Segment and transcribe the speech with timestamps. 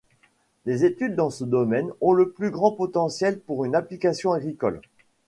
[0.65, 4.81] Les études dans ce domaine ont le plus grand potentiel pour une application agricole.